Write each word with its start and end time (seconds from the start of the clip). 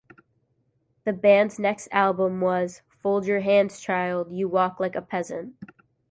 The 1.03 1.13
band's 1.13 1.59
next 1.59 1.87
album 1.91 2.41
was 2.41 2.81
"Fold 2.89 3.27
Your 3.27 3.41
Hands 3.41 3.79
Child, 3.79 4.31
You 4.31 4.47
Walk 4.49 4.79
Like 4.79 4.95
a 4.95 5.01
Peasant". 5.03 5.53